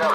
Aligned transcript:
And 0.00 0.06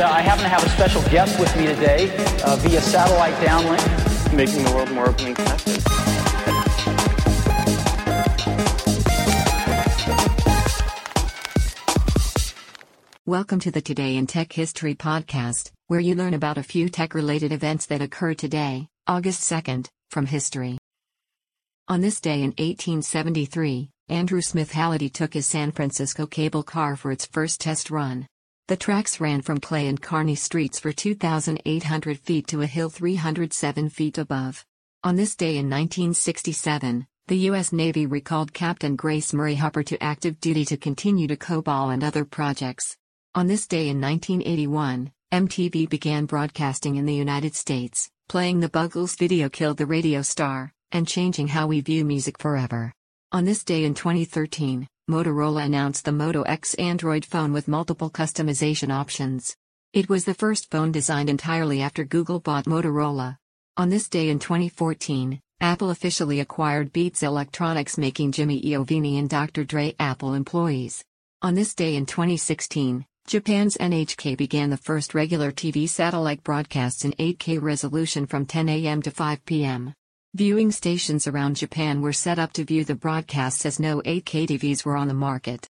uh, 0.00 0.10
I 0.10 0.20
happen 0.20 0.42
to 0.42 0.48
have 0.48 0.64
a 0.64 0.68
special 0.70 1.00
guest 1.02 1.38
with 1.38 1.56
me 1.56 1.66
today 1.66 2.10
uh, 2.44 2.56
via 2.56 2.80
satellite 2.80 3.34
downlink. 3.34 4.34
Making 4.34 4.64
the 4.64 4.72
world 4.72 4.90
more 4.90 5.08
open 5.08 5.26
and 5.26 5.36
connected. 5.36 5.80
Welcome 13.24 13.60
to 13.60 13.70
the 13.70 13.80
Today 13.80 14.16
in 14.16 14.26
Tech 14.26 14.52
History 14.52 14.96
podcast, 14.96 15.70
where 15.86 16.00
you 16.00 16.16
learn 16.16 16.34
about 16.34 16.58
a 16.58 16.64
few 16.64 16.88
tech 16.88 17.14
related 17.14 17.52
events 17.52 17.86
that 17.86 18.02
occur 18.02 18.34
today, 18.34 18.88
August 19.06 19.48
2nd, 19.48 19.86
from 20.10 20.26
history. 20.26 20.78
On 21.86 22.00
this 22.00 22.20
day 22.20 22.42
in 22.42 22.50
1873, 22.58 23.91
Andrew 24.08 24.40
Smith 24.40 24.72
Hallidie 24.72 25.12
took 25.12 25.34
his 25.34 25.46
San 25.46 25.70
Francisco 25.70 26.26
cable 26.26 26.62
car 26.62 26.96
for 26.96 27.12
its 27.12 27.26
first 27.26 27.60
test 27.60 27.90
run. 27.90 28.26
The 28.68 28.76
tracks 28.76 29.20
ran 29.20 29.42
from 29.42 29.58
Clay 29.58 29.86
and 29.86 30.00
Kearny 30.00 30.36
streets 30.36 30.78
for 30.78 30.92
2,800 30.92 32.18
feet 32.18 32.46
to 32.48 32.62
a 32.62 32.66
hill 32.66 32.90
307 32.90 33.88
feet 33.88 34.18
above. 34.18 34.64
On 35.04 35.16
this 35.16 35.34
day 35.34 35.56
in 35.56 35.70
1967, 35.70 37.06
the 37.28 37.38
U.S. 37.38 37.72
Navy 37.72 38.06
recalled 38.06 38.52
Captain 38.52 38.96
Grace 38.96 39.32
Murray 39.32 39.54
Hopper 39.54 39.82
to 39.84 40.02
active 40.02 40.40
duty 40.40 40.64
to 40.66 40.76
continue 40.76 41.26
to 41.28 41.36
COBOL 41.36 41.92
and 41.92 42.04
other 42.04 42.24
projects. 42.24 42.96
On 43.34 43.46
this 43.46 43.66
day 43.66 43.88
in 43.88 44.00
1981, 44.00 45.12
MTV 45.32 45.88
began 45.88 46.26
broadcasting 46.26 46.96
in 46.96 47.06
the 47.06 47.14
United 47.14 47.54
States, 47.54 48.10
playing 48.28 48.60
the 48.60 48.68
Buggles 48.68 49.16
video 49.16 49.48
Killed 49.48 49.78
the 49.78 49.86
Radio 49.86 50.22
Star, 50.22 50.72
and 50.90 51.08
changing 51.08 51.48
how 51.48 51.66
we 51.66 51.80
view 51.80 52.04
music 52.04 52.38
forever. 52.38 52.92
On 53.32 53.46
this 53.46 53.64
day 53.64 53.84
in 53.84 53.94
2013, 53.94 54.86
Motorola 55.08 55.64
announced 55.64 56.04
the 56.04 56.12
Moto 56.12 56.42
X 56.42 56.74
Android 56.74 57.24
phone 57.24 57.50
with 57.54 57.66
multiple 57.66 58.10
customization 58.10 58.92
options. 58.92 59.56
It 59.94 60.10
was 60.10 60.26
the 60.26 60.34
first 60.34 60.70
phone 60.70 60.92
designed 60.92 61.30
entirely 61.30 61.80
after 61.80 62.04
Google 62.04 62.40
bought 62.40 62.66
Motorola. 62.66 63.38
On 63.78 63.88
this 63.88 64.10
day 64.10 64.28
in 64.28 64.38
2014, 64.38 65.40
Apple 65.62 65.88
officially 65.88 66.40
acquired 66.40 66.92
Beats 66.92 67.22
Electronics, 67.22 67.96
making 67.96 68.32
Jimmy 68.32 68.60
Iovine 68.60 69.18
and 69.18 69.30
Dr. 69.30 69.64
Dre 69.64 69.94
Apple 69.98 70.34
employees. 70.34 71.02
On 71.40 71.54
this 71.54 71.74
day 71.74 71.96
in 71.96 72.04
2016, 72.04 73.06
Japan's 73.26 73.78
NHK 73.78 74.36
began 74.36 74.68
the 74.68 74.76
first 74.76 75.14
regular 75.14 75.50
TV 75.50 75.88
satellite 75.88 76.44
broadcasts 76.44 77.06
in 77.06 77.12
8K 77.12 77.62
resolution 77.62 78.26
from 78.26 78.44
10 78.44 78.68
a.m. 78.68 79.00
to 79.00 79.10
5 79.10 79.42
p.m. 79.46 79.94
Viewing 80.34 80.70
stations 80.72 81.26
around 81.26 81.56
Japan 81.56 82.00
were 82.00 82.14
set 82.14 82.38
up 82.38 82.54
to 82.54 82.64
view 82.64 82.84
the 82.84 82.94
broadcasts 82.94 83.66
as 83.66 83.78
no 83.78 84.00
8K 84.00 84.46
TVs 84.46 84.82
were 84.82 84.96
on 84.96 85.06
the 85.06 85.12
market. 85.12 85.68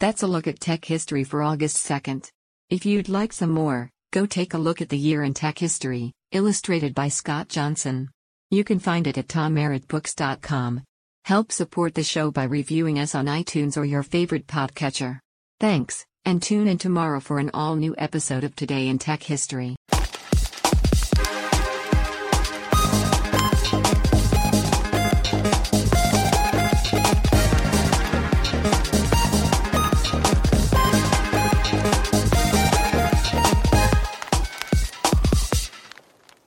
That's 0.00 0.24
a 0.24 0.26
look 0.26 0.48
at 0.48 0.58
tech 0.58 0.84
history 0.84 1.22
for 1.22 1.40
August 1.40 1.76
2nd. 1.76 2.28
If 2.68 2.84
you'd 2.84 3.08
like 3.08 3.32
some 3.32 3.52
more, 3.52 3.90
go 4.12 4.26
take 4.26 4.54
a 4.54 4.58
look 4.58 4.82
at 4.82 4.88
the 4.88 4.98
year 4.98 5.22
in 5.22 5.34
tech 5.34 5.56
history, 5.56 6.12
illustrated 6.32 6.96
by 6.96 7.06
Scott 7.06 7.48
Johnson. 7.48 8.10
You 8.50 8.64
can 8.64 8.80
find 8.80 9.06
it 9.06 9.18
at 9.18 9.28
tommerrittbooks.com. 9.28 10.82
Help 11.24 11.52
support 11.52 11.94
the 11.94 12.02
show 12.02 12.32
by 12.32 12.44
reviewing 12.44 12.98
us 12.98 13.14
on 13.14 13.26
iTunes 13.26 13.76
or 13.76 13.84
your 13.84 14.02
favorite 14.02 14.48
podcatcher. 14.48 15.20
Thanks 15.60 16.04
and 16.24 16.42
tune 16.42 16.66
in 16.68 16.78
tomorrow 16.78 17.20
for 17.20 17.38
an 17.38 17.50
all 17.52 17.76
new 17.76 17.94
episode 17.98 18.44
of 18.44 18.56
Today 18.56 18.88
in 18.88 18.98
Tech 18.98 19.22
History. 19.22 19.76